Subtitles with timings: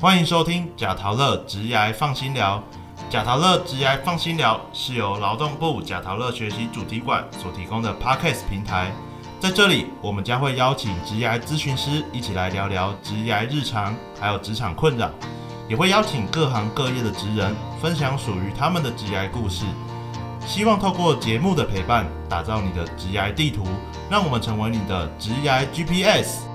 [0.00, 2.64] 欢迎收听贾陶乐职涯放心聊。
[3.10, 8.90] 贾陶乐职涯放心聊是由劳动部贾陶乐学习主题馆所提供的 Podcast 平台。
[9.38, 15.10] 在这里，我们将会邀请职涯咨询师一起来聊聊职涯日常，还有职场困扰，
[15.68, 19.66] 也会邀请各行各业的职人分享属于他们的职涯故事。
[20.46, 23.66] 希望透过节目的陪伴，打造你的职涯地图，
[24.08, 26.48] 让我们成为你的职涯 GPS。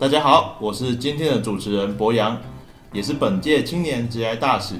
[0.00, 2.34] 大家好，我是今天的主持人博洋，
[2.90, 4.76] 也是本届青年职涯大使。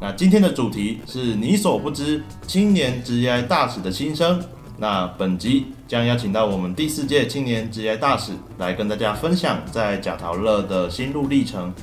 [0.00, 4.40] 那今天的主题是你所不知青年职涯大使的心声。
[4.78, 11.74] 那本集将邀请到我们第四届青年职业大使来跟大家分享在贾陶乐的心路历程。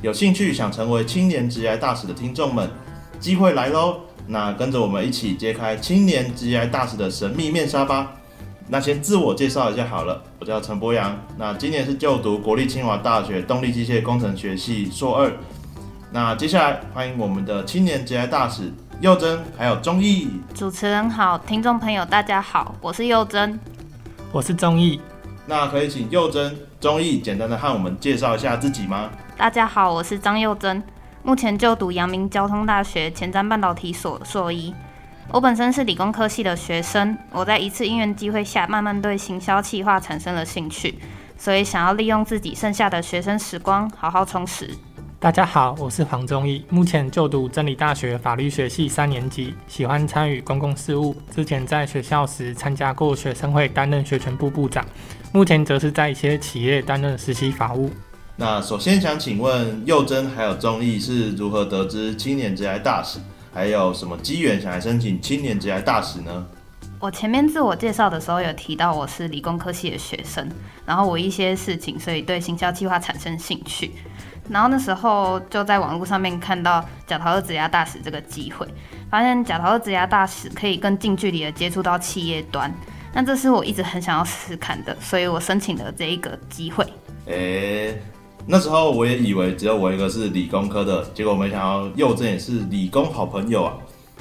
[0.00, 2.70] 有兴趣想成为青年职业大使的听众们，
[3.18, 3.96] 机会来喽！
[4.28, 8.12] 那跟着我们一起揭开青年职业大使的神秘面纱吧。
[8.72, 15.32] 那先自我介绍一下好了，我叫陈博阳，那今年是就读国立清华大学动力机械工程学系硕二。
[16.12, 20.30] 那接下来欢迎我们的青年职业大使佑珍，还有钟毅。
[20.54, 23.58] 主持人好，听众朋友大家好，我是佑珍。
[24.30, 25.00] 我是钟毅。
[25.46, 29.10] 那可以请佑珍、钟毅简单的和我们介绍一下自己吗？
[29.36, 30.80] 大家好，我是张佑珍，
[31.24, 34.72] 目前就读阳明交通大学前瞻半导体所硕一。
[35.32, 40.98] 我本身是理工科系的学生，我在一次因缘机会下，慢慢对行销企划产生了兴趣，
[41.38, 44.68] 所以想要利用自己剩下的学生时光，好好充实。
[45.20, 51.14] 大家好，我是黄忠义，目前就读真理大学法律学系三年级，喜欢参与公共事务。
[51.32, 54.84] 之前在学校时参加过学生会，担任学权部部长，
[55.32, 57.88] 目前则是在一些企业担任实习法务。
[58.34, 63.20] 那首先想请问佑珍还有忠义是如何得知青年职涯大使？
[63.52, 66.46] 还有什么机缘想来申请青年职涯大使呢？
[67.00, 70.46] 我前面自我介绍的时候有提到我是理工科系的学生，
[70.84, 73.90] 然后我一些事情，所以对行销计划产生兴趣。
[74.50, 78.66] 然后那时候就在网络上面看到假桃乐职涯大使这个机会，
[79.10, 82.72] 发现假桃乐职涯大使可以更近距离的接触到企业端，
[83.14, 86.86] 那这是我一直很想要试试看的，所以我申请了这一个机会。
[87.26, 88.00] 诶。
[88.46, 93.74] 那时候我也以为只有我一个是理工科的，结果没想到佑正也是理工好朋友啊。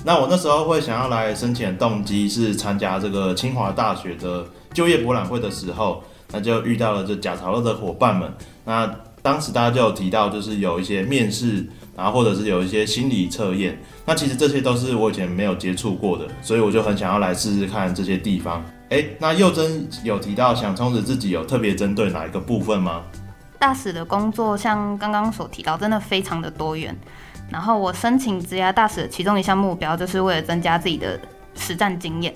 [0.04, 8.32] 那我那时候会想要来申请动机是参加这个清华大学的就业博览会的时候，那就遇到了这假潮乐的伙伴们。
[8.64, 8.90] 那
[9.22, 13.78] 当时大家就有提到，就是有一些面试，然后或者是有一些心理测验。
[14.06, 18.64] 那其实这些都是我以前没有接触过的，所以我就很想要来试试看这些地方。
[18.90, 23.02] 哎，那佑真有提到想充实自己，有特别针对哪一个部分吗？
[23.60, 26.96] 大使的工作像刚刚所提到，真的非常的多元。
[27.52, 31.20] 然后我申请职涯大使的其中一项目标，就是为了增加自己的
[31.56, 32.34] 实战经验。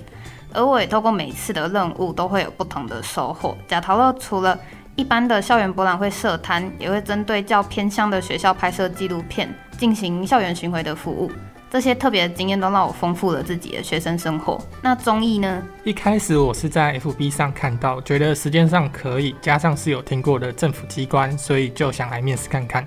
[0.54, 3.58] 而我也透过每次的任务，都会有不同的收获。
[3.68, 4.60] 假陶乐除了
[4.96, 11.32] 一般的校园博览会设摊，也会针对较偏乡的学校拍摄纪录片，进行校园巡回的服务。
[11.74, 14.64] 这些特别的经验都让我丰富了自己的学生生活。
[14.80, 15.64] 那综艺呢？
[15.84, 22.86] 一开始我是在 FB 上看到，觉得时间上可以，加上是有听过的政府机关，所以就想来面试看看。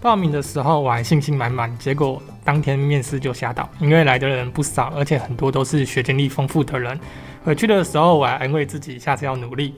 [0.00, 6.98] 报名的时候我还信心满满，结果当天面试就吓到，因为来的人不少，而且很多都是学经历丰富的人。
[7.44, 9.74] 回去的时候我还安慰自己，下次要努力。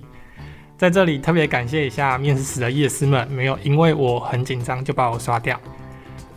[0.78, 5.60] 在这里特别感谢一下面试时的夜师们，没有因为我很紧张就把我刷掉。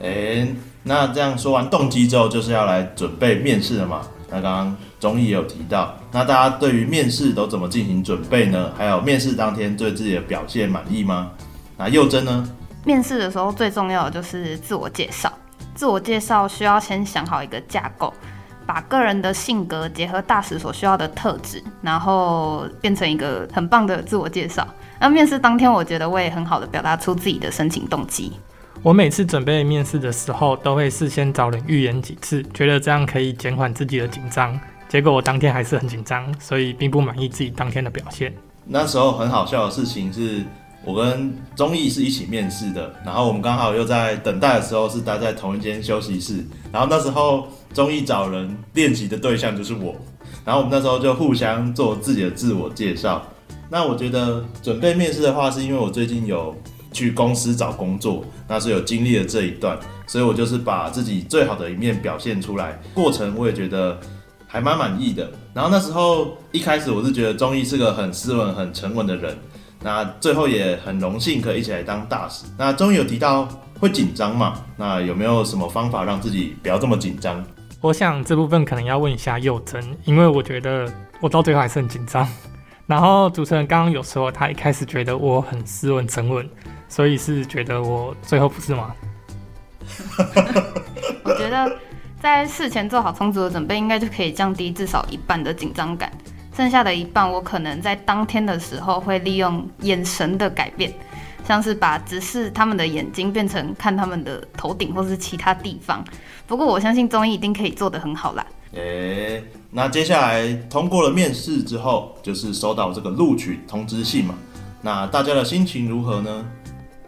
[0.01, 0.47] 哎，
[0.89, 4.01] 那这样说完动机之后，就是要来准备面试了嘛？
[4.27, 8.71] 那刚刚综艺也有提到，那大家对于面试都怎么进行准备呢？
[8.75, 11.29] 还有面试当天对自己的表现满意吗？
[11.77, 12.43] 那佑真呢？
[12.85, 15.31] 面试的时候最重要的就是自我介绍，
[15.75, 18.11] 自我介绍需要先想好一个架构，
[18.65, 24.67] 把个人的性格结合大使所需要的特质，然后变成一个很棒的自我介绍。
[24.99, 28.33] 那面试当天，我觉得我也很好的表达出自己的申请动机。
[28.81, 34.57] 我每次准备面试的时候，都会事先找人预演几次，觉得这样可以减缓自己的紧张。
[34.87, 38.33] 结果我当天还是很紧张，所以并不满意自己当天的表现。
[38.65, 40.45] 那时候很好笑的事情是，
[40.85, 46.45] 我跟钟毅是一起面试的，然后我们刚好又在等待的时候是待在同一间休息室。
[46.71, 49.93] 然后那时候钟毅找人练习的对象就是我，
[50.45, 53.21] 然后我们那时候就互相做自己的自我介绍。
[53.69, 56.55] 那我觉得准备面试的话，是因为我最近有。
[56.91, 59.77] 去公司找工作，那是有经历了这一段，
[60.07, 62.79] 所以我就是把自己最好的一面表现出来。
[62.93, 63.99] 过程我也觉得
[64.47, 65.29] 还蛮满意的。
[65.53, 69.37] 然后那时候一开始我是觉得钟毅是个很斯文、很沉稳的人。
[69.81, 72.45] 那最后也很荣幸可以一起来当大使。
[72.57, 73.47] 那钟毅有提到
[73.79, 74.61] 会紧张嘛？
[74.75, 77.41] 那有没有什么方法让自己不要这么紧张？
[77.79, 80.91] 我想这部分可能要问一下佑真，因为我觉得
[81.21, 82.27] 我到最后还是很紧张。
[82.87, 86.45] 然后主持人刚刚有说他一开始觉得我很斯文沉稳。
[86.89, 88.93] 所以是觉得我最后不是吗？
[91.23, 91.71] 我觉得
[92.21, 96.11] 在事前做好充足的准备，应该就可以降低至少一半的紧张感。
[96.55, 100.93] 剩下的一半，我可能在当天的时候会利用眼神的改变，
[101.47, 106.03] 像是把直视他们的眼睛变成看他们的头顶或是其他地方。
[106.45, 108.45] 不过我相信综艺一定可以做得很好啦。
[108.73, 109.41] 诶，
[109.71, 114.35] 那接下来通过了面试之后，就是收到这个录取通知信嘛。
[114.81, 116.45] 那大家的心情如何呢？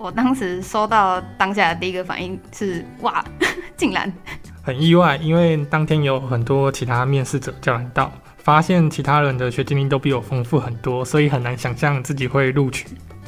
[0.02, 3.24] 我当时收到当下的第一个反应是哇，
[3.78, 4.12] 竟然
[4.64, 8.12] 很意外，因为当天有很多其他面试者叫人到。
[8.38, 12.88] 发现其他人的学经历都比我丰富很多，所以很难想象自己会录取。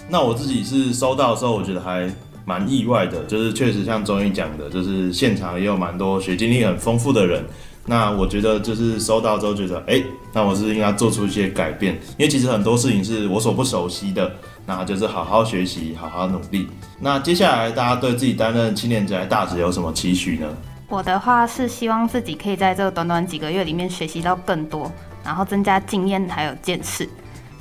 [0.09, 2.11] 那我自己是收到的时候，我觉得还
[2.45, 7.45] 蛮意外的，就是确实像钟毅讲的，就是现场也有蛮多学经历很丰富的人。
[7.85, 10.01] 那我觉得就是收到之后觉得，哎，
[10.33, 14.35] 那我是应该做出一些改变，因为其实很多事情是我所不熟悉的，
[14.65, 16.69] 那就是好好学习，好好努力。
[16.99, 20.47] 那接下来大家对自己担任青年宅大使有什么期许呢？
[20.87, 24.91] 我的话是希望自己可以在这短短几个月里面学习到更多，
[25.23, 27.09] 然后增加经验还有见识。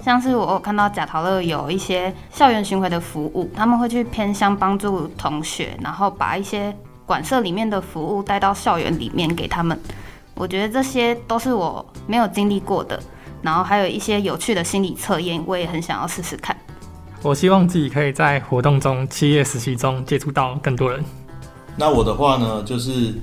[0.05, 6.77] 像是我有看到贾陶乐有一些校园巡回的服务，他们会去偏乡帮助同学，然后把一些
[7.07, 9.79] 馆舍里面的服务带到校园里面给他们。
[10.35, 13.01] 我觉得这些都是我没有经历过的，
[13.43, 16.57] 然后还有一些有趣的心理测验，我也很想要试试看。
[17.25, 21.05] 我希望自己可以在活动中、企业实习中接触到更多人。
[21.77, 23.15] 那我的话呢，就是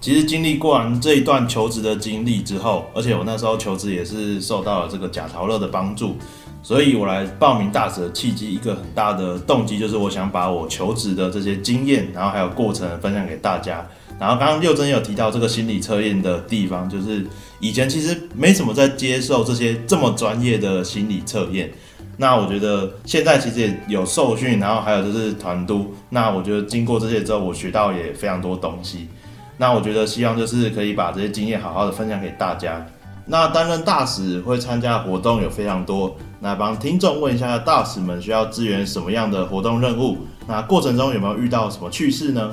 [0.00, 6.16] 其实经历过完这一段求职的经历之后，而且我那时候求职也是受到了这个贾陶乐的帮助，
[6.62, 13.84] 所以我来报名大使的契机，一个很大的动机就是我想把我求职的这些经验，然后还有过程分享给大家。
[14.20, 17.26] 然后刚刚六真有提到这个心理测验的地方，就是
[17.58, 21.72] 以前其实没怎么在接受这些这么专业的心理测验。
[22.20, 25.94] 那我觉得现在其实也有受训，然后还有就是团督。
[26.10, 29.08] 那我觉得经过这些之后，我学到也非常多东西。
[29.56, 32.84] 那我觉得希望就是可以把这些经验好好的分享给大家。
[33.24, 40.18] 那担任大使会参加活动有非常多，那帮听众问一下，大使们需要支援什么样的活动任务？
[40.46, 42.50] 那过程中有没有遇到什么趣事呢？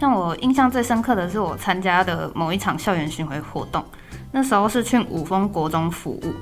[0.00, 3.84] 像我印象最深刻的是我参加的某一场校园巡回活动，
[4.32, 6.32] 那时候是去五峰国中服务。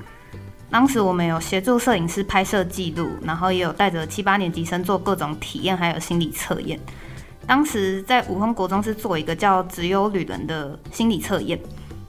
[0.72, 6.80] 当时我们有协助摄影师拍摄记录，然后也有带着七八年级生做各种体验，还有心理测验。
[7.46, 11.60] 当时在五峰国中是做一个叫“职优旅人”的心理测验，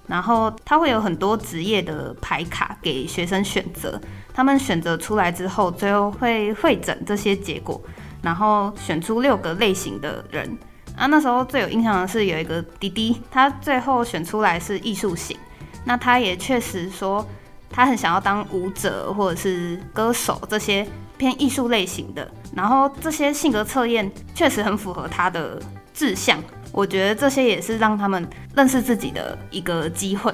[0.08, 4.00] 然后他会有很多职业的牌卡给学生选择，
[4.34, 7.82] 他们选择出来之后，最后会会诊这些结果，
[8.22, 10.58] 然后选出六个类型的人。
[10.96, 15.38] 啊，那时候最有印象的是有一个弟弟，他最后选出来是艺术型，
[15.84, 17.28] 那他也确实说。
[17.74, 20.88] 他很想要当舞者或者是歌手这些
[21.18, 25.60] 偏艺术类型的，然后这些性格测验确实很符合他的
[25.92, 26.38] 志向。
[26.72, 30.32] 我觉得这些也是让他们认识自己的一个机会。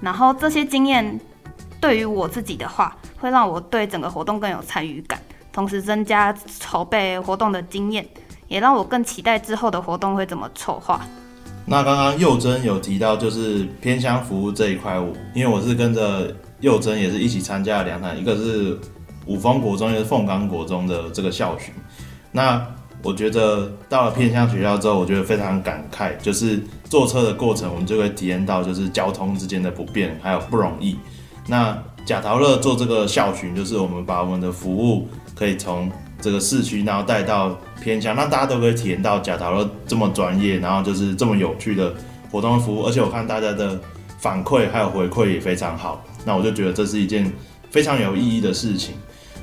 [0.00, 1.20] 然后这些经验
[1.80, 5.20] 对于我自己的话，会让我对整个活动更有参与感，
[5.52, 8.04] 同时增加筹备活动的经验，
[8.48, 11.00] 也让我更期待之后的活动会怎么筹划。
[11.66, 16.34] 那刚刚佑真有提到就是偏乡服务这一块，我因为我是跟着。
[16.64, 18.78] 佑珍也是一起参加了两场，一个是
[19.26, 21.74] 五峰国中，一个是凤冈国中的这个校巡。
[22.32, 22.66] 那
[23.02, 30.96] 我觉得到了偏乡学校之后，我觉得非常感慨，就是坐车的过程，我们就会体验到就是交通之间的不便还有不容易。
[31.46, 41.92] 那贾陶乐做这个校巡，就是我们把我们的服务可以从这个市区，然后带到偏乡，让大家都可以体验到贾陶乐这么专业，然后就是这么有趣的
[42.30, 42.86] 活动服务。
[42.86, 43.78] 而且我看大家的
[44.18, 46.02] 反馈还有回馈也非常好。
[46.24, 47.30] 那我就觉得这是一件
[47.70, 48.94] 非常有意义的事情，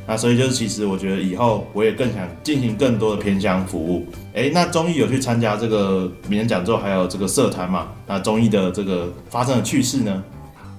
[0.07, 4.05] 那所以就是其实我觉得以后我也更想进行更多的偏乡服务。
[4.33, 7.89] 诶，那中艺有去参加这个名人讲座，还有这个社团嘛？
[8.07, 10.23] 那中艺的这个发生的趣事呢？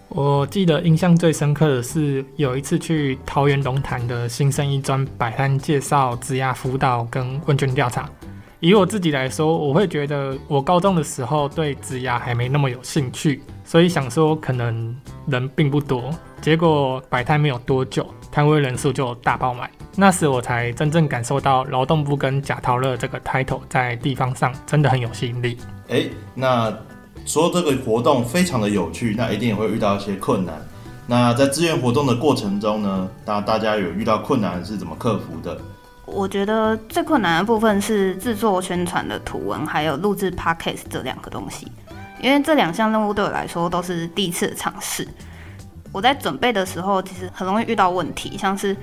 [0.09, 8.07] 我记得印象最深刻的是有一次去桃园龙潭的新生一专摆摊介绍职涯辅导跟问卷调查。
[8.63, 16.15] 以我自己来说，我会觉得我高中的时候对职涯还没那么有兴趣，所以想说可能人并不多。
[16.41, 19.69] 结果摆摊没有多久，摊位人数就大爆满。
[19.97, 25.59] 那时我才真正感受到劳动部跟贾陶乐这个 title 在地方上真的很有吸引力。
[25.89, 26.73] 哎，那
[27.27, 30.55] 说这个活动非常的有趣，那一定也会遇到一些困难。
[31.09, 35.61] 那在志愿活动的过程中呢，那大家有遇到困难是怎么克服的？
[36.05, 41.71] 我觉得最困难的部分是制作宣传的图文，还有录制 podcast 这两个东西，
[42.21, 45.07] 因为这两项任务对我来说都是第一次尝试。
[45.93, 48.77] 我在准备的时候，其实很容易遇到问题，像是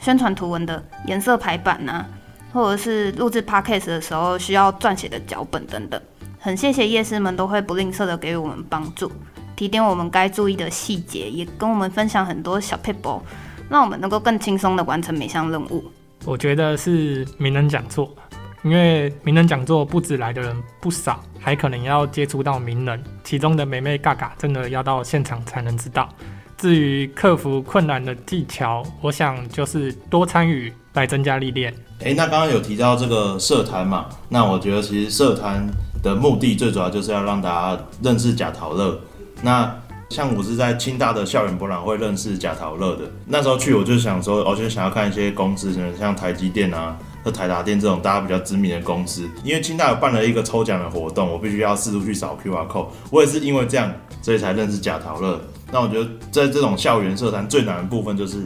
[0.00, 2.06] 宣传图文的颜色排版啊，
[2.52, 6.00] 或者是录制 podcast 的时候需要撰写的脚本等等。
[6.38, 9.10] 很谢谢夜师们都会不吝啬的给予我们帮助，
[9.56, 13.22] 提点我们该注意的细节，也跟我们分享很多小 p a p e
[13.68, 15.84] 让我们能够更轻松的完成每项任务。
[16.24, 18.14] 我觉得是名人讲座，
[18.62, 26.08] 因为名人讲座不止来的人不少，还可能要接触到名人，其中的美美嘎嘎真的要到现场才能知道。
[26.56, 31.74] 至于克服困难的技巧，我想就是多参与来增加历练。
[32.00, 34.06] 诶，那刚刚有提到这个社团嘛？
[34.28, 35.68] 那我觉得其实社团。
[36.04, 39.00] 的目的最主要就是要让大家认识贾陶乐。
[39.40, 39.74] 那
[40.14, 43.02] 像我是在清大的校园博览会认识贾陶乐的。
[43.26, 49.28] 那时候去我就想说，我就想要看一些公司，像台积电啊和台达电这种大家比较知名的公司。
[49.42, 52.86] 因为清大有办了一个抽奖的活动，我必须要四处去扫 QR code。
[53.10, 53.92] 我也是因为这样，
[54.22, 55.40] 所以才认识贾陶乐。
[55.72, 58.36] 那我觉得在这种校园社团最难的部分就是，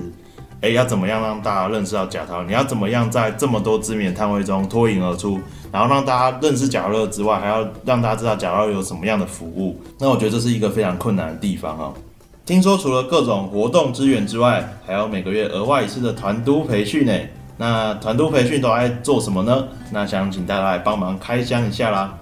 [0.60, 2.42] 哎，要怎么样让大家认识到贾涛？
[2.42, 5.40] 你要怎么样在这么多知名摊位中脱颖而出？
[5.70, 9.80] 然后让大家认识贾乐之外，还要让大家知道贾乐有什么样的服务。
[9.98, 11.92] 那我觉得这是一个非常困难的地方啊。
[12.44, 17.12] 听说除了各种活动资源之外，还有每个月额外一次的团督培训呢。
[17.56, 19.68] 那团督培训都爱做什么呢？
[19.92, 22.16] 那想请大家来帮忙开箱一下啦。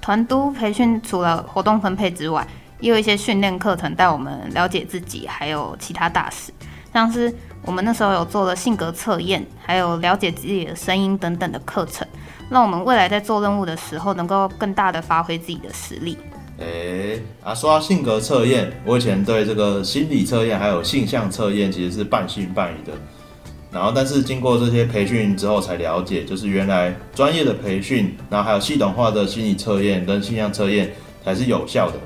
[0.00, 2.46] 团督培训除了活动分配之外，
[2.80, 6.52] 也有一些训练课程带我们了解自己，还有其他大事，
[6.92, 7.34] 像是
[7.66, 12.06] 我们那时候有做了性格测验，还有了解自己的声音等等的课程。
[12.48, 16.16] 让我们未来在做任务的时候，能够更大的发挥自己的实力。
[16.58, 22.96] 诶，啊，说到性格测验，我以前对这个心理测验还有性向测验其实是半信半疑的。
[23.72, 30.94] 然后，但是经过这些培训之后，才了解，就是原来专业的培训，然后还有系统化的心理测验跟性向测验
[31.24, 31.96] 才是有效的。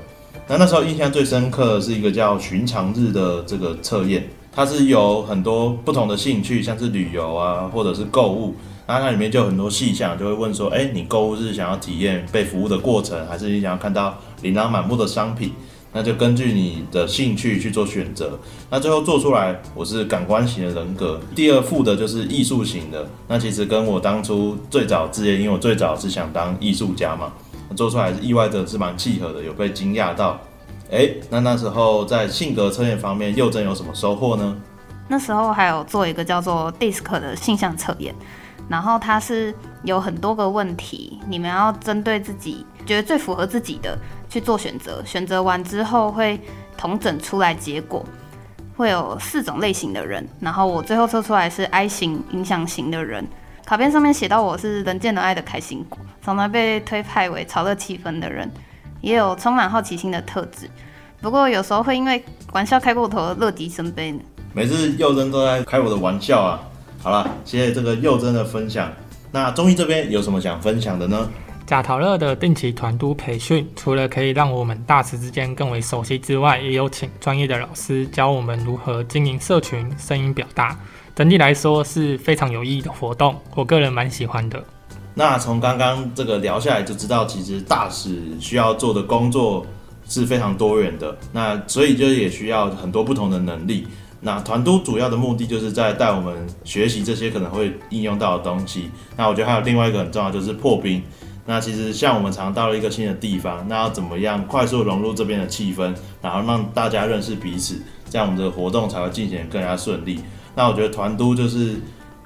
[0.47, 8.53] 那那时候印象最深刻的是一个叫寻常日的这个测验，它是有很多不同的兴趣，像是旅游啊，或者是购物。
[8.87, 15.53] 那它里面就有很多细项，就会问说，哎，你购物是想要体验被服务的过程，还是你想要看到琳琅满目的商品？
[15.93, 18.39] 那就根据你的兴趣去做选择。
[18.69, 21.19] 那最后做出来，我是感官型的人格。
[21.35, 23.07] 第二副的就是艺术型的。
[23.27, 27.31] 那其实跟我当初最早职业，因为我最早是想当艺术家嘛，
[27.75, 30.39] 做出来是意外的是蛮契合的，有被惊讶到。
[30.91, 34.57] 哎，那那时候在性格测验方面，佑真有什么收获呢？
[35.07, 38.13] 那时候还有做一个叫做 DISC 的性向测验。
[38.69, 43.97] 然后它是有很多个问题，你们要针对自己觉得最符合自己的
[44.29, 45.01] 去做选择。
[45.05, 46.39] 选择完之后会
[46.77, 48.05] 统整出来结果，
[48.77, 50.25] 会有四种类型的人。
[50.39, 53.27] 然后我最后测出来是 I 型影响型的人。
[53.65, 58.49] 卡片上面写到我是人见人爱的开心果，常常被推派为炒热气氛的人，
[59.01, 60.69] 也有充满好奇心的特质。
[61.21, 64.19] 不过有时候会因为玩笑开过头，乐极生悲呢。
[64.53, 66.59] 每次幼真都在开我的玩笑啊。
[67.01, 68.91] 好了，谢谢这个佑真的分享。
[69.31, 71.29] 那中医这边有什么想分享的呢？
[71.65, 80.77] 贾陶乐的定期团督培训，除了可以让我们大师之间更为熟悉之外，也有请专业的老师教我们如何经营社群、声音表达。
[81.15, 84.61] 整体来说是非常有意义的活动，我个人蛮喜欢的。
[85.13, 89.65] 那从刚刚这个聊下来就知道，其实大使需要做的工作
[90.07, 91.15] 是非常多元的。
[91.33, 93.87] 那所以就也需要很多不同的能力。
[94.21, 98.89] 那团督主要的目的就是在带我们学习这些可能会应用到的东西。
[99.17, 101.01] 那我觉得还有另外一个很重要，就是破冰。
[101.43, 110.19] 那其实像我们常到了一个新的地方，那要怎么样快速融入这边的气氛，然后让大家认识彼此，这样我们的活动才会进行更加顺利。
[110.55, 111.81] 那我觉得团督就是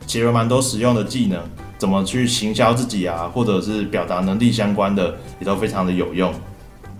[0.05, 1.41] 其实蛮多实用的技能，
[1.77, 6.33] 怎么去行销自己啊，或者是表达能力相关的，也都非常的有用。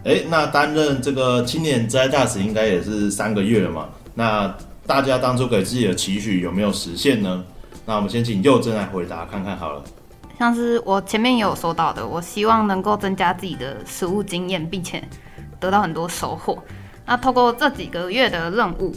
[0.03, 3.89] 诶，那担任这个青年职业大使应该也是三个月了嘛？
[4.13, 4.55] 那
[4.86, 7.44] 大家当初给自己的期许有没有实现呢？
[7.86, 9.84] 那我们先请佑真来回答看看好了。
[10.38, 15.03] 像是我前面也有说到的，我希望能够增加自己的实务经验，并且
[15.60, 16.62] 得到很多收获。
[17.05, 18.94] 那透过这几个月的任务，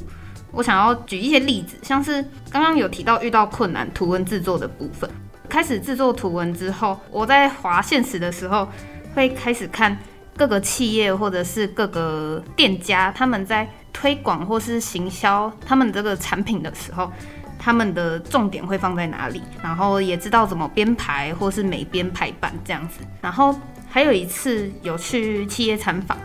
[0.50, 5.08] 我想要举一些例子，像是刚刚有提到遇到困难图文制作的部分。
[5.48, 8.68] 开始制作图文之后，我在划现实的时候，
[9.14, 9.96] 会开始看
[10.36, 13.68] 各个企业或者是各个店家他们在。
[13.90, 17.10] 推广或是行销他们这个产品的时候，
[17.58, 19.42] 他们的重点会放在哪里？
[19.60, 23.00] 然后也知道怎么编排或是美编排版这样子。
[23.20, 23.52] 然后
[23.88, 26.16] 还有一次有去企业参访，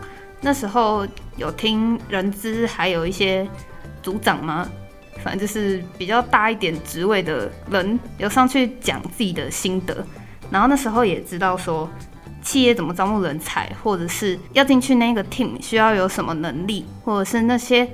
[0.42, 3.48] 那时候有听人资还有一些
[4.04, 4.70] 组长吗？
[5.24, 10.06] 反正就是比较大一点职位的人有上去讲自己的心得。
[10.52, 11.90] 然后那时候也知道说。
[12.46, 17.90] 企业怎么招募人才，或者是要进去那个 team 需要有什么能力，或者是那些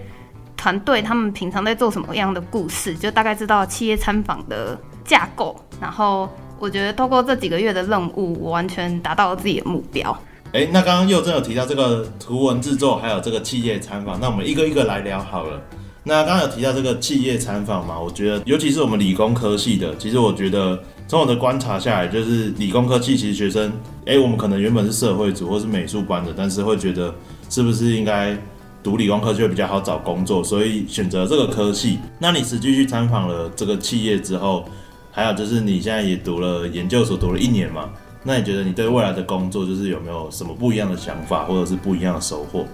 [0.58, 10.20] 团队他们平常在做什么样的故事，就大概知道企业参访的架构，然后我觉得透过这几个月的任务，我完全达到了自己的目标。
[10.54, 15.62] 哎，那刚刚佑真有提到这个图文制作，还有这个企业参访，那我们一个一个来聊好了。
[16.04, 18.00] 那刚刚有提到这个企业参访嘛？
[18.00, 23.72] 我觉得，尤其是我们理工科系的，其实我觉得从我的观察下来，就是理工科系其实学生，
[24.06, 27.14] 哎，我们可能原本是社会组或是美术班的，但是会觉得
[27.50, 28.36] 是不是应该
[28.82, 32.00] 读理工科就会比较好找工作，所以选择这个科系。
[32.18, 34.66] 那你实际去参访了这个企业之后，
[35.12, 37.90] 还有就是你现在也读了研究所，读了一年嘛？
[38.24, 42.66] 那你觉得你对未来的工作就是有没有什么不一样的想法，或者是不一样的收获？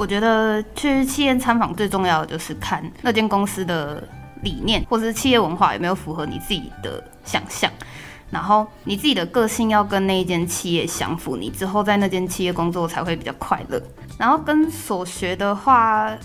[0.00, 4.02] 我觉得去企业参访最重要的就是看那间公司的
[4.42, 7.70] 理念，或者是企业文化有没有符合你自己的想象，
[8.30, 13.78] 然后你自己的个性要跟那一间企业相符，你之后在那间企业工作才会比较快乐。
[14.16, 16.16] 然后跟所学的话，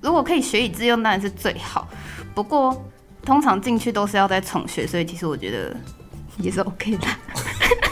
[0.00, 1.88] 如果可以学以致用，当然是最好。
[2.36, 2.88] 不过
[3.24, 5.76] 通常进去都是要再重学，所以其实我觉得
[6.38, 7.08] 也是 OK 的。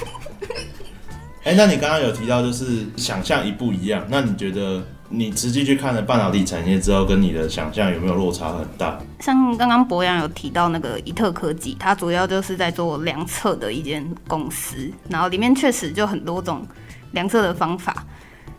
[1.43, 4.81] 哎，那你刚刚有提到就是想象一不一样，那你觉得？
[5.15, 8.99] 你实际去看了半导体产业之后，跟你的想象有没有落差很大？
[9.21, 16.67] 像刚刚博洋有提到那个伊特科技，它主要就是在做量测的一间公司，然后里面确实就很多种
[17.13, 18.05] 量测的方法，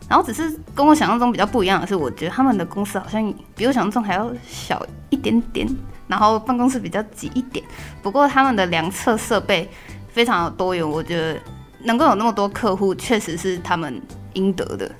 [0.07, 5.67] 然后只是跟我想象中比较不一样的是，我觉得他们的公司好像比我想象中还要小一点点，
[6.07, 7.65] 然后办公室比较挤一点，
[8.03, 9.67] 不过他们的量测设备
[10.09, 11.39] 非常的多元，我觉得
[11.83, 13.99] 能够有那么多客户，确实是他们
[14.33, 14.91] 应得的。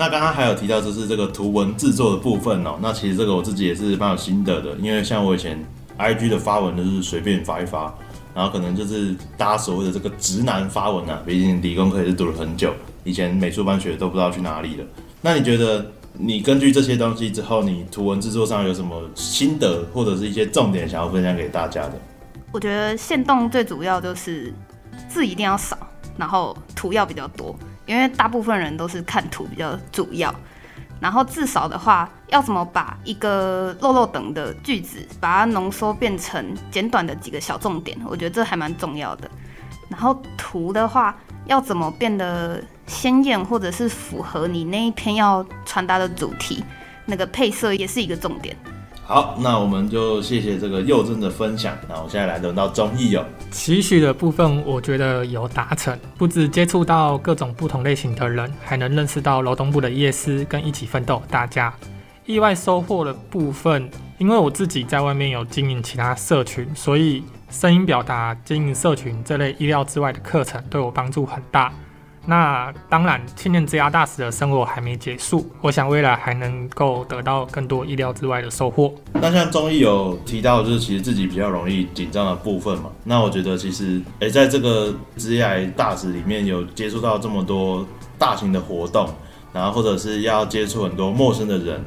[0.00, 5.62] 那刚刚还有提到就是这个图文制作的部分哦，那其实这个我自己也是蛮有心得的，因为像我以前
[5.98, 7.94] I G 的发文就是随便发一发，
[8.34, 12.72] 然后可能就是大家所谓的这个直男发文啊，毕竟理工科也是读了很久，
[13.04, 14.84] 以前美术班学都不知道去哪里了。
[15.20, 21.92] 那你觉得你根据这些东西之后，你图文制作上有什么心得或者是一些重点想要分享给大家的？
[22.52, 24.50] 我觉得线动最主要就是
[25.10, 25.76] 字一定要少，
[26.16, 27.54] 然后图要比较多。
[27.90, 30.32] 因为大部分人都是看图比较主要，
[31.00, 39.28] 然后至少的话，要怎么把一个漏漏等的句子，把它浓缩变成简短的几个小重点，我觉得这还蛮重要的。
[39.88, 46.62] 然后图的话，要怎么变得鲜艳，或者是符合你那一篇要传达的主题，
[47.06, 48.56] 那个配色也是一个重点。
[49.10, 51.76] 好，那我们就谢谢这个佑真的分享。
[51.88, 53.24] 那我现在来轮到综艺哦。
[53.50, 61.74] 期许的部分，我觉得有达成，不止接触到各种不同类型的人，还能认识到劳动部的夜师跟一起奋斗大家。
[62.24, 71.72] 意外收获的部分，因为我自己在外面有经营其他社群，所以声音表达、经营社群这类意料之外的课程，对我帮助很大。
[72.26, 78.92] 那当然，青年职涯大使的生活还没结束，我想未来还能够得到更多意料之外的收获。
[79.14, 82.90] 那像综艺有提到，就是其实自己比较容易紧张的部分嘛。
[83.04, 87.84] 那我觉得其实，诶，在这个职涯大使里面有接触到这么多
[88.18, 89.08] 大型的活动，
[89.52, 91.82] 然后或者是要接触很多陌生的人，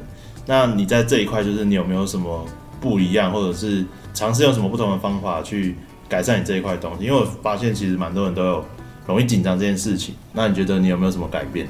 [0.46, 2.44] 那你在这一块就是你有没有什么
[2.80, 5.76] 不一样，或者是尝试用什么不同的方法去
[6.08, 7.04] 改善你这一块东西？
[7.04, 8.64] 因为我发现其实蛮多人都有。
[9.06, 11.66] 容易紧张这件事情，那你觉得你有没有什么改变？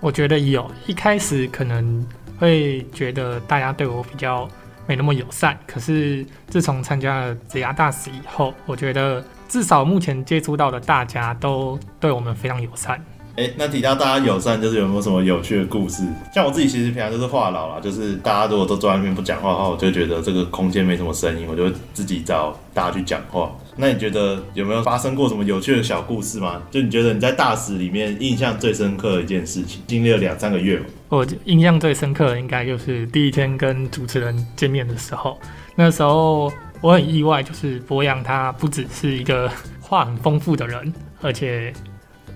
[0.00, 2.06] 我觉得有，一开始可能
[2.38, 4.48] 会觉得大家对我比较
[4.86, 13.02] 没那么友善，可是自从参加了职涯大使以后，我觉得至少目前接触到的大家都对我们非常友善。
[13.36, 16.04] 哎，那提到大家友善，就是有没有什么有趣的故事？
[16.34, 23.50] 像我自己其实平常就是话痨啦，就是大家如果都坐在那边不讲话的话，我就觉得这个空间没什么声音，我就自己找大家去讲话。
[23.76, 26.62] 那你觉得有没有发生过什么有趣的小故事吗？
[26.70, 30.86] 就你觉得你在大使里面印象最深刻的一件事情，经历了两三个月嘛？
[31.08, 35.38] 我印象最深刻的应该就是第一天跟主持人见面的时候，
[35.74, 41.72] 那时候我很意外，就是博洋他不只是一个话很丰富的人，而且。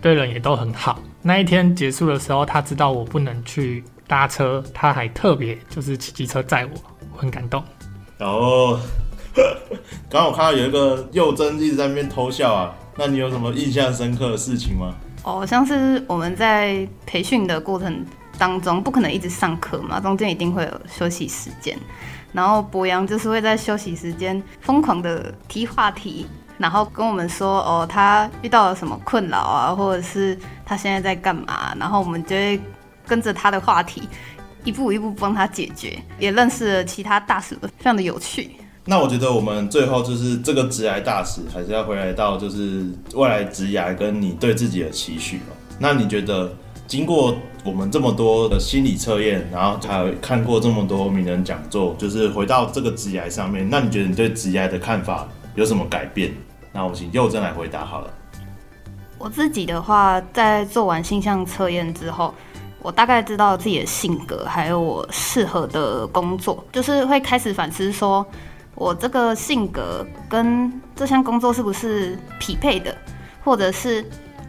[0.01, 1.03] 对人也都很好。
[1.22, 6.70] 那一天结束的时候，他知道我不能去搭车，他还特别就是骑机车载我，
[7.12, 7.61] 我很感动。
[8.16, 8.79] 然后，
[10.11, 14.94] 刚刚我看到有一个幼珍一直在那边偷笑啊，那你有什么印象深刻的事情吗？
[15.24, 18.05] 哦，像是我们在培训的过程
[18.38, 21.77] 当中，不可能一直上课嘛，中间一定会有休息时间。
[22.33, 26.27] 然后博洋就是会在休息时间疯狂的提话题。
[26.59, 31.72] 然后跟我们说哦，他遇到了什么困扰啊，或者是他现在在干嘛？
[31.79, 32.61] 然后我们就会
[33.07, 34.09] 跟着他的话题，
[34.64, 38.51] 一步一步帮他解决，也认识了其他大使，非常的有趣。
[38.90, 45.42] 那我觉得我们最后就是这个职涯大使，还是要回来到就是未来职涯跟你对自己的期许。
[45.79, 46.51] 那你觉得
[46.87, 56.33] 经过我们这么多的心理测验，然后还有看过这么多名人讲座，就是回到这个职涯上面，那你觉得你对职涯的看法有什么改变？
[56.72, 58.11] 那我请佑真来回答好了。
[59.18, 62.33] 我自己的话，在做完性向测验之后，
[62.81, 68.24] 我大概知道自己的性格，还有我适合的工作，就是会开始反思说，
[68.79, 72.97] 我这个性格跟这项工作是不是匹配的，
[73.43, 74.05] 或者是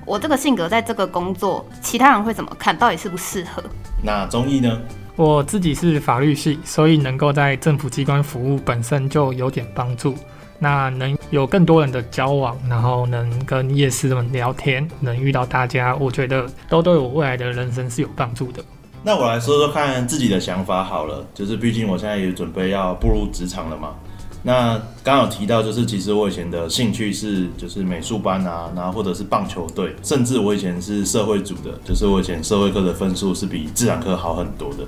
[0.06, 3.64] 我这个性格在这个工作，其他人会怎么看，到底适不适合？
[4.04, 4.80] 那综艺呢？
[5.16, 10.16] 我自己是法律系，所以能够在政府机关服务本身就有点帮助。
[10.60, 18.64] 那能有更多人的交往，然后能跟夜市们聊天，能遇到大家，我觉得都对我未来的人生是有帮助的。
[19.02, 23.96] 那我来说说看自己的想法好了，就是毕竟我现在也准备要步入职场了嘛。
[24.44, 34.80] 那刚好提到，就是其实我以前的兴趣是就是美术班啊，然后或者是棒球队，甚至我以前是社会组的，就是我以前社会课的分数是比自然科好很多的。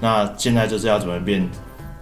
[0.00, 1.48] 那现在就是要准备变。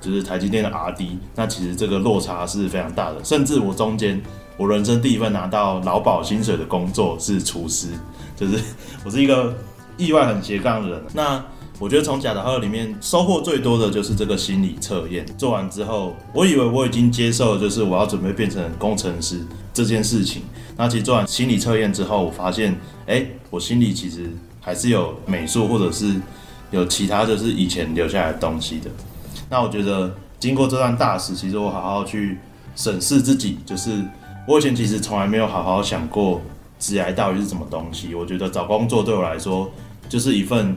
[0.00, 3.16] 就是台积电的 R&D，那其实这个落差是非常大的。
[3.24, 4.22] 甚至我中间，
[4.56, 7.88] 我人生第一份拿到劳保薪水的工作是厨师，
[8.36, 8.62] 就是
[9.04, 9.52] 我是一个
[9.96, 11.02] 意外很斜杠的人。
[11.12, 11.44] 那
[11.80, 15.24] 我觉得从假的号里面收获最多的就是这个心理测验。
[15.36, 19.40] 做完之后，我以为我已经接受，就是我要准备变成工程师
[19.72, 20.42] 这件事情。
[20.76, 24.28] 那其实做完心理测验之后，我发现，哎，我心里其实
[24.60, 26.20] 还是有美术或者是
[26.72, 28.90] 有其他就是以前留下来的东西的。
[29.48, 32.38] 那我觉得经过这段大事，其实我好好去
[32.74, 34.04] 审视自己，就是
[34.48, 36.42] 我以前其实从来没有好好想过
[36.80, 38.16] 职业到底是什么东西。
[38.16, 39.70] 我觉得找工作对我来说
[40.08, 40.76] 就是一份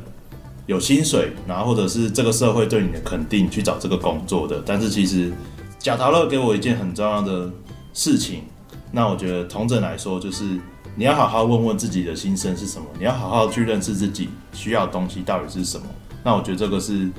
[0.65, 4.61] 有薪水，然后或者是这个社会对你的肯定去找这个工作的。
[4.65, 5.31] 但是其实
[5.79, 7.51] 贾陶乐给我一件很重要的
[7.93, 8.43] 事情，
[8.91, 10.59] 那我觉得同整来说，就是
[10.95, 15.85] 你要好好问问自己的心声是什么，你要好好去认识自己需要的东西到底是什么。
[16.23, 17.09] 那我觉得这个是。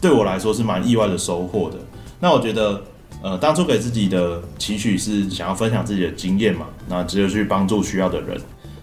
[0.00, 1.76] 对我来说是蛮意外的收获的。
[2.20, 2.80] 那我觉得，
[3.20, 8.40] 呃，当初给自己的期许是想要分享自己的经验嘛，那只有去帮助需要的人。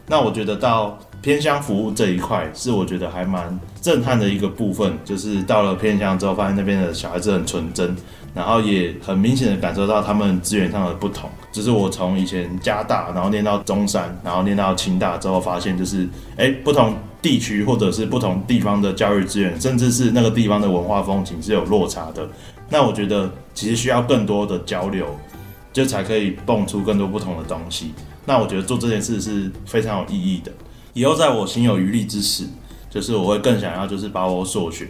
[0.07, 4.97] 那我觉得到偏乡服务这一块，是我觉得还蛮震撼的一个部分。
[5.03, 7.95] 就是到了偏乡之后，发现那边的小孩子很纯真，
[8.33, 11.29] 然后也很明显的感受到他们资源上的不同。
[11.51, 16.95] 就是我从以前加大，然后念到中山，然后念到清大之后，发现就是，哎，不同。
[17.21, 22.29] 地区或者是不同地方的教育资源，甚至是那个地方的文化风情是有落差的。
[22.69, 25.07] 那我觉得其实需要更多的交流，
[25.73, 27.95] 就才可以蹦出更多不同的东西。
[28.27, 30.51] 那我觉得做这件事是非常有意义的。
[30.95, 32.45] 以后在我心有余力之时，
[32.89, 34.87] 就是我会更想要就是把我所学，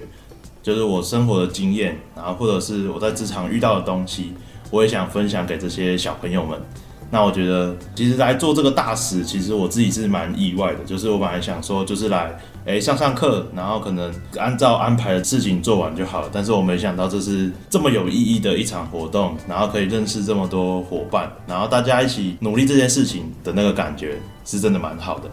[0.61, 4.33] 就是我生活的经验，然后或者是我在职场遇到的东西，
[4.69, 6.61] 我也想分享给这些小朋友们。
[7.09, 10.83] 那我觉得，其实来做这个大使，其实我自己是蛮意外的。
[10.85, 16.29] 就是我本来想说，就是来诶上上课，然后可能按照安排的事情做完就好了。
[16.31, 25.29] 但是我没想到这是这么有意义的一场活动，然后可以认识这么多伙伴，然后大家一起努力这件事情的那个感觉，是真的蛮好的。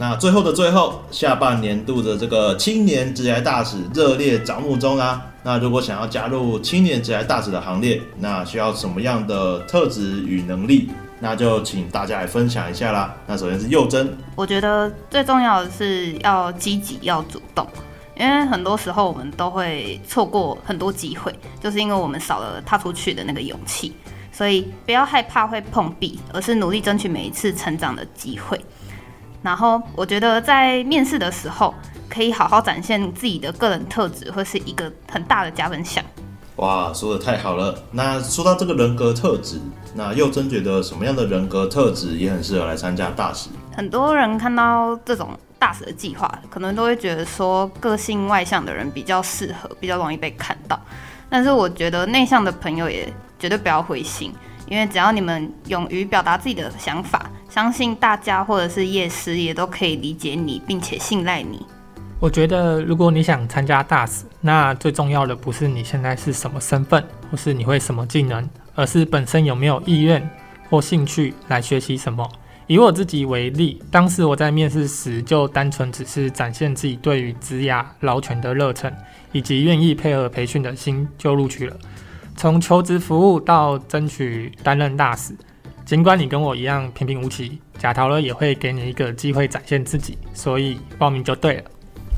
[0.00, 5.22] 那最后的最后，下半年度的这个青年职业大使热烈招募中啊！
[5.42, 10.88] 那如果想要加入青年职业大使的行列，那需要什么样的特质与能力？
[11.18, 13.14] 那就请大家来分享一下啦。
[13.26, 17.66] 那首先是幼珍，我觉得最重要的是要积极、要主动，
[18.18, 21.30] 因为很多时候我们都会错过很多机会，
[21.62, 23.92] 就是因为我们少了踏出去的那个勇气。
[24.32, 28.58] 所以不要害怕会碰壁，而是努力争取每一次成长的机会。
[29.42, 31.74] 然后我觉得在面试的时候，
[32.08, 36.04] 可以好好展现自己的个人特质，会是一个很大的加分项。
[36.56, 37.74] 哇，说的太好了！
[37.92, 39.58] 那说到这个人格特质，
[39.94, 43.48] 那又真觉得什么样的人格特质也很适合来参加大使？
[43.74, 50.78] 很多人看到这种大使的计划，可能都会觉得说个性外向的人比较适合，比较容易被看到。
[51.30, 54.34] 但是我觉得内向的朋友也绝对不要灰心，
[54.68, 61.66] 因为只要你们勇于表达自己的想法，相信大家或者是夜师也都可以理解你，并且信赖你。
[62.20, 70.30] 我觉得，如果你想参加大使，那最重要的不是你现在是什么身份，或是你会什么技能，而是本身有没有意愿
[70.68, 72.28] 或兴趣来学习什么。
[72.68, 78.94] 以我自己为例，当时我在面试时，就单纯只是展现自己对于职涯劳权的热忱，
[79.32, 81.76] 以及愿意配合培训的心，就录取了。
[82.36, 85.34] 从求职服务到争取担任大使，
[85.90, 91.64] 尽管你跟我一样平平无奇，贾陶乐也会给你一个机会展现自己，所以报名就对了。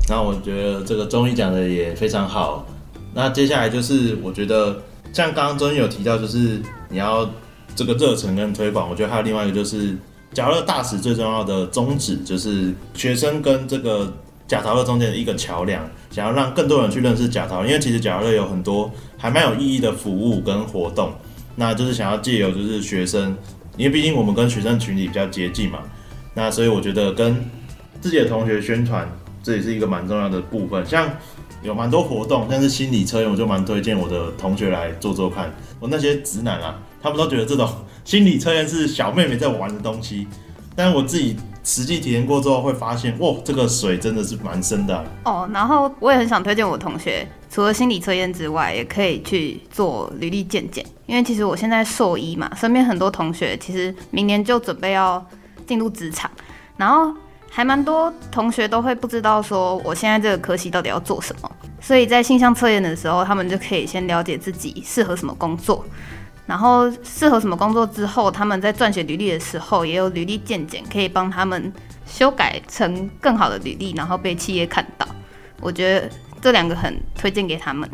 [0.07, 2.67] 那我觉得这个中医讲的也非常好。
[3.15, 4.79] 那接下来就是我觉得，
[5.11, 7.27] 像刚刚中医有提到，就是你要
[7.75, 8.87] 这个热忱跟推广。
[8.87, 9.97] 我觉得还有另外一个就是，
[10.33, 14.13] 假乐大使最重要的宗旨就是学生跟这个
[14.47, 17.65] 假陶乐中间的一个桥梁，想要让更多人去认识假陶。
[17.65, 21.11] 因为其实假乐有很多还蛮有意义的服务跟活动，
[21.55, 23.35] 那就是想要借由就是学生，
[23.77, 25.79] 因为毕竟我们跟学生群体比较接近嘛。
[26.33, 27.49] 那所以我觉得跟
[28.01, 29.07] 自己的同学宣传，
[29.41, 30.85] 这也是一个蛮重要的部分。
[30.85, 31.09] 像
[31.61, 35.53] 有蛮多活动，像是心理测验，我就蛮推荐我的同学来做做看。
[35.79, 37.69] 我那些直男啊，他们都觉得这种
[38.03, 40.27] 心理测验是小妹妹在玩的东西，
[40.75, 55.23] 但我自己实际体验过之后，会发现，哇，这个水真的是蛮深的、哦，然后我也很想推荐我同学，除了心理测验之外，也可以去做履历健检，因为其实我现在硕一嘛，身边很多同学其实明年就准备要
[55.67, 56.31] 进入职场，
[56.77, 57.15] 然后
[57.51, 65.85] 还蛮多同学都会不知道说我现在这个科系到底要做什么，所以在性向测验的时候，他们就可以先了解自己适合什么工作。
[66.47, 71.71] 然后适合什么工作之后，他们在撰写履历的时候，也有履历健检，可以帮他们
[72.07, 75.07] 修改成更好的履历，然后被企业看到。
[75.61, 76.09] 我觉得
[76.43, 77.89] 这两个很推荐给他们。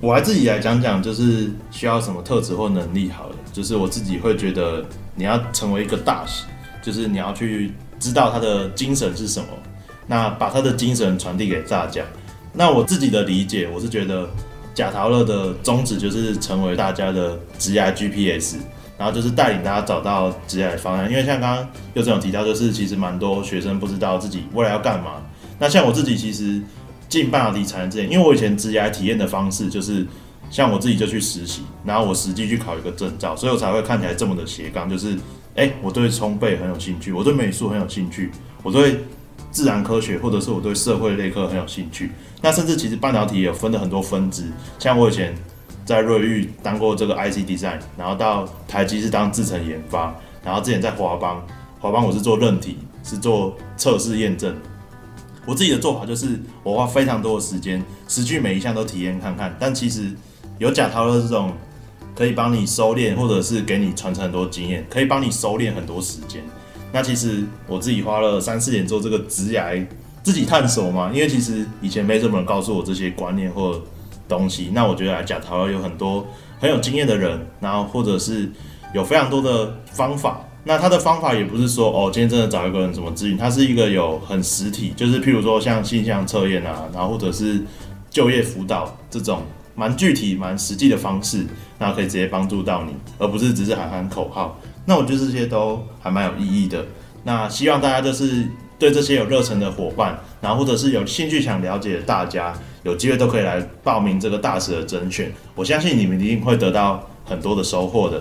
[0.00, 3.36] 我来自己来讲讲，就是需要什么特质或能力好了。
[3.52, 6.44] 就是我自己会觉得，你要成为一个大使，
[6.82, 9.46] 就是你要去知道他的精神是什么，
[10.08, 12.02] 那把他的精神传递给大家。
[12.52, 14.28] 那我自己的理解，我是觉得
[14.74, 18.56] 贾陶乐的宗旨就是成为大家的职业 GPS，
[18.98, 21.08] 然后就是带领大家找到职业方向。
[21.08, 25.22] 因为像刚刚有这种提到，就是其实蛮多学生不知道自己未来要干嘛。
[25.58, 26.60] 那像我自己其实
[27.08, 30.06] 进半导体产业之前，因为我以前职业体验的方式就是。
[30.48, 34.88] 像我自己就去实习，然后我实际去考一个证照，所以我才会看起来这么的斜杠。
[34.88, 35.18] 就是，
[35.56, 38.30] 哎、我对冲焙很有兴趣，我对美术很有兴趣，
[38.62, 39.00] 我对
[39.50, 42.12] 自然科学或者是我对社会类科很有兴趣。
[42.42, 44.44] 那甚至其实半导体也分了很多分支，
[44.78, 45.34] 像我以前
[45.84, 50.14] 在瑞昱当过这个 IC design，然后到台积是当制程研发，
[50.44, 51.44] 然后之前在华邦，
[51.80, 54.54] 华邦我是做韧体，是做测试验证。
[55.46, 59.56] 我自己的做法就是，我花非常多的时间，实际每一项都体验看看。
[59.60, 60.12] 但其实
[60.58, 61.52] 有贾陶乐这种
[62.16, 66.42] 可以帮你收敛，或者是给你传承很多经验，可以帮你收敛很多时间。
[66.92, 69.86] 那其实我自己花了三四年做这个职涯
[70.22, 73.80] 自己探索嘛，因为其实以前没什么人告诉我这些观念或
[74.26, 74.70] 东西。
[74.72, 76.26] 那我觉得来贾陶乐有很多
[76.58, 78.50] 很有经验的人，然后或者是
[78.92, 80.40] 有非常多的方法。
[80.68, 87.62] 那他的方法也不是说哦，今天真的找一个人怎么咨询，他是一个有很实体，就是譬如说像性向测验啊，然后或者是
[88.10, 89.42] 就业辅导这种
[89.76, 91.46] 蛮具体、蛮实际的方式，
[91.78, 94.60] 那可以直接帮助到你，而不是只是喊喊口号。
[94.86, 96.84] 那我觉得这些都还蛮有意义的。
[97.22, 98.44] 那希望大家就是
[98.76, 102.52] 对这些有热忱的伙伴，然后或者是有兴趣想了解的大家，
[102.82, 105.32] 有机会都可以来报名这个大使的甄选。
[105.54, 108.20] 我相信你们一定会得到很多的收获的。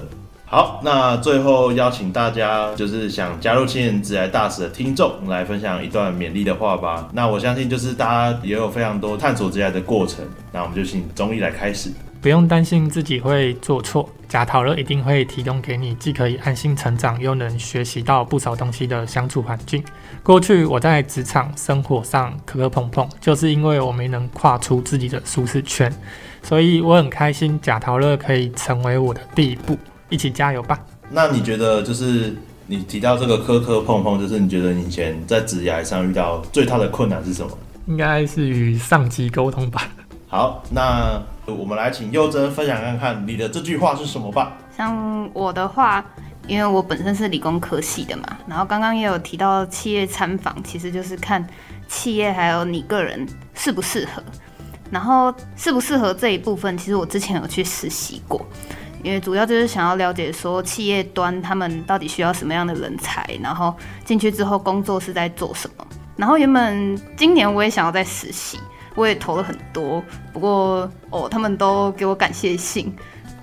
[0.55, 7.09] 好，那最后邀请大家，就是想加入青年职来大使的听众，来分享一段勉励的话吧。
[7.11, 10.23] 那我相信，就是大家也有非常多探索职来的过程。
[10.53, 11.91] 那我们就请中医来开始。
[12.21, 19.83] 不用担心自己会做错，贾陶乐一定会提供给你既可以安心成长，又能学习到不少东西的相处环境。
[20.23, 25.91] 过去我在职场生活上磕磕碰碰，就是因为我没能跨出自己的舒适圈，
[26.41, 29.77] 所以我很开心贾陶乐可以成为我的第一步，
[30.09, 30.79] 一起加油吧！
[31.09, 32.35] 那你觉得，就是
[32.67, 37.57] 你提到这个磕磕碰碰，就是你觉得你以前在职涯上遇到最大的困难是什么？
[37.87, 39.87] 应该是与上级沟通吧。
[40.27, 44.57] 好，那我们来请佑真分享看看你的这句话是什么吧。
[44.75, 46.03] 像我的话，
[46.47, 51.45] 因为我本身是理工科系的嘛，然后刚刚也有提到企业参访，其实就是看
[51.87, 54.21] 企业还有你个人适不适合。
[54.91, 58.45] 然后适不适合这一部分，其实我之前有去实习过，
[59.05, 63.71] 因为主要就是想要了解说企业端他们到底需要什么样的人才，然后
[64.03, 65.85] 进去之后工作是在做什么。
[66.17, 68.57] 然后原本今年我也想要在实习，
[68.95, 72.91] 我也投了很多，不过哦，他们都给我感谢信。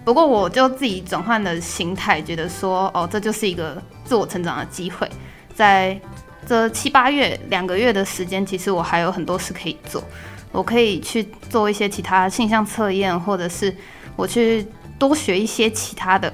[0.04, 5.08] 不过我就自己转换了心态，觉得说哦，这就是一个自我成长的机会。
[5.54, 5.96] 在
[6.44, 10.02] 这七八月两个月的时间，其实我还有很多事可以做。
[10.50, 13.74] 我可以去做一些其他性向测验，或者是
[14.16, 14.66] 我去
[15.02, 16.32] 多学一些其他的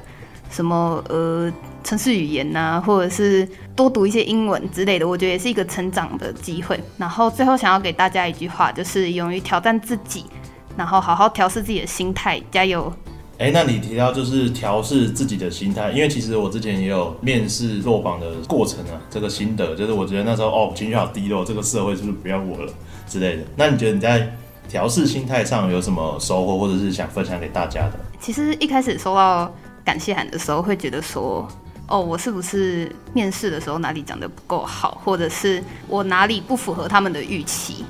[0.51, 1.51] 什么呃
[1.83, 5.09] 城市语言呐、或者是多读一些英文之类的。
[5.09, 6.79] 我觉得也是一个成长的机会。
[6.99, 10.27] 然后最后想要给大家一句话，就是勇于挑战自己，
[10.77, 12.93] 然后好好调试自己的心态，加油！
[13.39, 22.73] 哎，那你提到就是调试自己的心态，因为其实我之前也有面试落榜的过程啊，这个心得就是我觉得那时候哦情绪好低落，这个社会是不是不要我了
[23.07, 23.45] 之类的。
[23.57, 24.37] 那你觉得你在
[24.69, 27.99] 调试心态上有什么收获，或者是想分享给大家的？
[28.21, 29.51] 其实一开始收到
[29.85, 31.49] 感谢函的时候，会觉得说，
[31.87, 37.85] 哦，我是不是面试的时候哪里讲的不够好，或者是我哪里不符合他们的预期？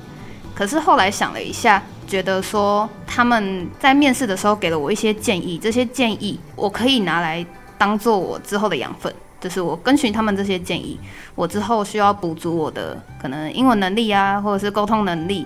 [0.55, 7.45] 可是后来想了一下，觉得说他们在面试的时候给了我一些建议，这些建议我可以拿来
[7.77, 9.13] 当做我之后的养分。
[9.41, 10.99] 就是我跟循他们这些建议，
[11.33, 15.45] 我之后需要补足我的可能英文能力啊，或者是沟通能力，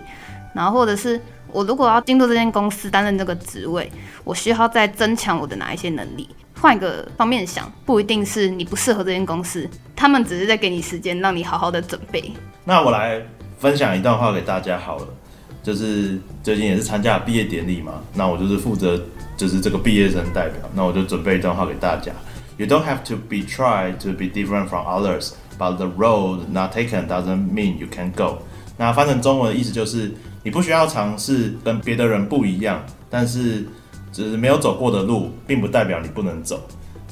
[0.53, 1.19] 然后或者是
[1.51, 3.91] 我如果要进入这间公司担任这个职位，
[4.23, 6.29] 我需要再增强我的哪一些能力？
[6.61, 12.31] 换一个方面想，不一定是你不适合这间公司，他们只是在给你时间，让你好好的准备。
[12.63, 13.21] 那我来
[13.59, 15.07] 分享一段话给大家好了，
[15.61, 19.01] 就是最近也是参加毕业典礼嘛，那我就是负责
[19.35, 22.11] 就是这个毕业生代表，那我就准备一段话给大家。
[22.55, 27.07] You don't have to be try to be different from others, but the road not taken
[27.07, 28.37] doesn't mean you can go。
[28.77, 33.65] 那翻成中文的意思就是，你不需要尝试跟别的人不一样，但是
[34.11, 36.61] 只是没有走过的路，并不代表你不能走。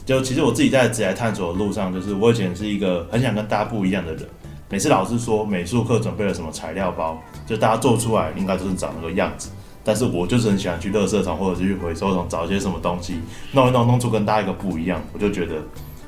[0.06, 4.28] 就其实我自己在职业探索的路上，就是我以前是一个很想跟大家不一样的人。
[4.70, 9.50] 每次老师说美术课准备了什么材料包，就大家做出来应该都是长那个样子。
[9.84, 13.20] 但是我就是很喜欢去垃圾桶或者是去回收桶找一些什么东西，
[13.54, 15.56] 弄一弄弄出跟大家一个不一样，我就觉得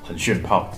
[0.04, 0.70] 很炫炮。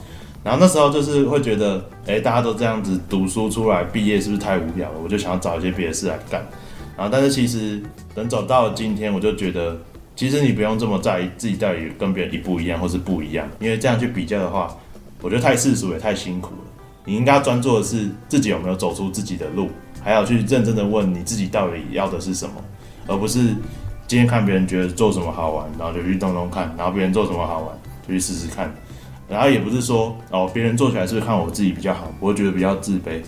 [0.45, 4.99] 然后那时候就是会觉得，哎，大家都这样子读书出来毕业是不是太无聊了？
[5.03, 6.45] 我就想要找一些别的事来干。
[6.95, 7.81] 然后但是其实
[8.13, 9.75] 等走到今天，我就觉得，
[10.15, 14.71] 其实你不用这么在意自己到底跟别人一不一样或是不一样，因为这样去比较的话，
[15.19, 16.61] 我觉得太世俗也太辛苦了。
[17.05, 19.67] 你应该专注的是自己有没有走出自己的路，
[20.03, 22.53] 还要去认真的问你自己到底要的是什么。
[23.07, 23.39] 而不是
[24.05, 27.75] 今天看别人觉得做什么好玩，然后就去动动看，然后别人做什么好玩
[28.07, 28.71] 就去试试看，
[29.27, 33.21] 然后也不是说哦别人做起来是不是看我自己比较好，我会觉得比较自卑。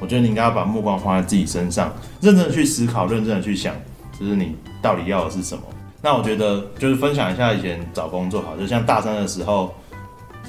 [0.00, 3.74] 我觉得你应该要把目光放在自己身上，认真的去思考，认真的去想，
[4.18, 5.62] 就是你到底要的是什么。
[6.02, 9.72] 那我觉得就是分享一下以前找工作好，就像大三的时候，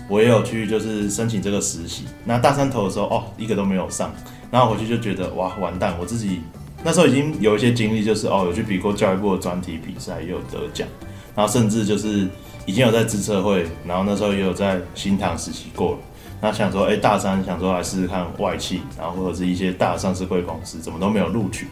[0.09, 4.11] 我也有去就是申请这个实习，那大三投的时候哦一个都没有上，
[4.51, 6.41] 然后回去就觉得哇完蛋，我自己。
[6.83, 10.87] 那时候已经有一些经历，就是哦，有去比过教育部的专题比赛，也有得奖，
[11.35, 12.27] 然后甚至就是
[12.65, 15.97] 已经有在自测会，然后那时候也有在新塘实习过了。
[16.41, 21.67] 那想说，哎，大三想说来试试看外企，然后或者是一些大上市贵公司，怎么都没有录取。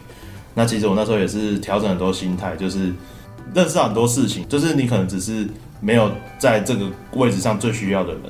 [0.54, 2.92] 那其实我那时候也是调整很多心态，就是
[3.52, 5.46] 认识到很多事情，就是你可能只是
[5.80, 8.22] 没有在这个位置上最需要的人，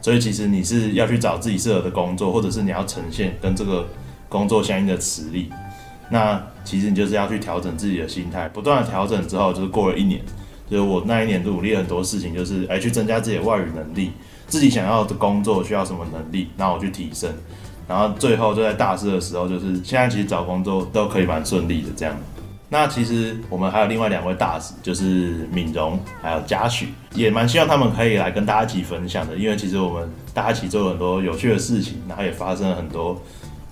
[0.00, 3.86] 所以其实你是要去找自己适合的工作，或者是你要呈现跟这个
[4.28, 5.50] 工作相应的实力。
[6.10, 10.22] 那其实你就是要去调整自己的心态，不断的调整之后，就是过了一年，
[10.70, 14.12] 就是我那一年努力很多事情，就是哎去增加自己的外语能力，
[14.46, 17.30] 自己想要的工作需要什么能力，然后我去提升，
[17.86, 22.16] 然后最后就在大四的时候，就是现在其实找工作都可以蛮顺利的这样。
[22.70, 33.20] 那其实我们还有另外两位大使，就是敏荣还有嘉许，也蛮希望他们可以来跟大家一起分享的，因为其实我们大家一起做了很多有趣的事情，然后也发生了很多。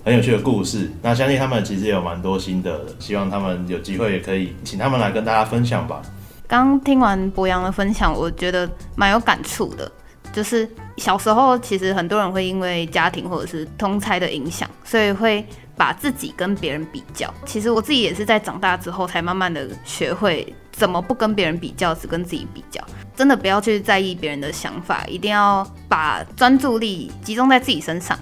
[0.05, 6.01] 很有趣的故事，那相信他们其实也有蛮多心得的，希望他们有机会也可以请他们来跟大家分享吧。
[6.47, 9.91] 刚听完博洋的分享，我觉得蛮有感触的。
[10.31, 17.31] 就是小时候，其实很多人会因为家庭或者是通才的影响，所以会把自己跟别人比较。
[17.45, 22.83] 其实我自己也是在长大之后，才慢慢的学会怎么不跟别人比较，只跟自己比较。
[23.15, 28.17] 真的不要去在意别人的想法，一定要把专注力集中在自己身上。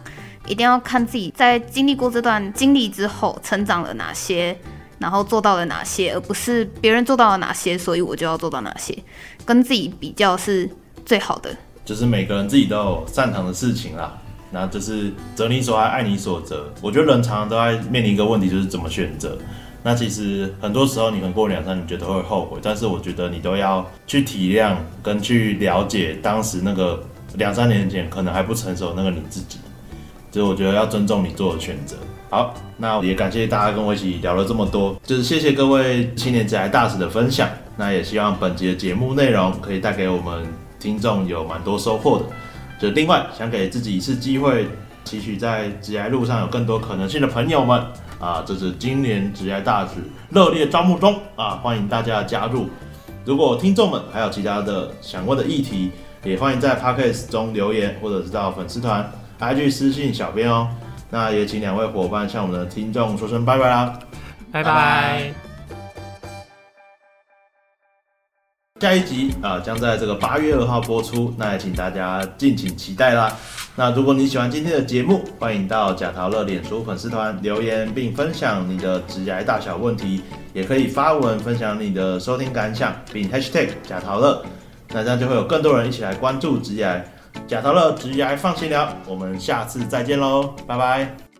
[0.47, 4.57] 一定要看自己在经历过这段经历之后成长了哪些，
[5.01, 8.97] 然后做到了哪些，而不是别人做到了哪些，所以我就要做到哪些。
[9.43, 10.69] 跟自己比较是
[11.05, 11.53] 最好的。
[11.83, 14.15] 就是每个人自己都有擅长的事情啦，
[14.51, 16.71] 那就是择你所爱，爱你所择。
[16.79, 19.35] 我觉得人常常都在面临一个问题，就是怎么选择。
[19.83, 29.57] 那其实很多时候你可能过两三年觉得会后悔，但是我觉得你都要去体谅跟去了解当时那个两三年前可能还不成熟那个你自己。
[30.32, 31.98] 就是我觉得要尊重你做的选择。
[32.30, 37.50] 好，那也感谢大家跟我一起聊了这么多，就是谢谢各位青年职涯大使的分享。
[37.76, 40.48] 那也希望本集的节目内容可以带给我们
[40.80, 42.26] 听众有蛮多收获的。
[42.80, 44.65] 就另外想给自己一次机会，
[45.04, 47.84] 期许在职涯路上有更多可能性的朋友们
[48.20, 49.96] 啊，这是今年职涯大使
[50.30, 52.70] 热烈招募中啊，欢迎大家加入。
[53.26, 55.92] 如果听众们还有其他的想问的议题，
[56.23, 59.12] 也欢迎在 Podcast 中留言，或者是到粉丝团。
[59.42, 60.69] 还去私信小编哦，
[61.10, 64.00] 那也请两位伙伴向我们的听众说声拜拜啦，
[64.52, 65.33] 拜拜。
[68.79, 73.35] 下一集啊将在这个八月二号播出，那也请大家敬请期待啦。
[73.75, 80.21] 那如果你喜欢今天的节目，欢迎到贾陶乐脸书粉丝团留言并分享你的直癌大小问题，
[80.54, 84.44] 也可以发文分享你的收听感想，并 #hashtag 贾陶乐，
[84.89, 87.04] 那这样就会有更多人一起来关注直癌。
[87.48, 91.31] 贾陶乐直来放心聊，我们下次再见喽，拜拜。